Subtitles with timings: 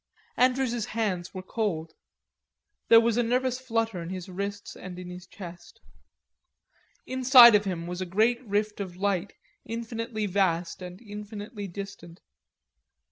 [0.35, 1.93] Andrews's hands were cold.
[2.87, 5.79] There was a nervous flutter in his wrists and in his chest.
[7.05, 9.33] Inside of him was a great rift of light,
[9.63, 12.19] infinitely vast and infinitely distant.